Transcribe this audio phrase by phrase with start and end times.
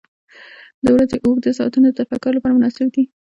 [0.83, 3.03] •د ورځې اوږده ساعتونه د تفکر لپاره مناسب دي.